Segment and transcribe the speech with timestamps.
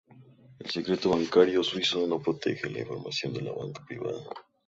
[0.57, 4.23] El secreto bancario suizo no protege la información de la banca privada.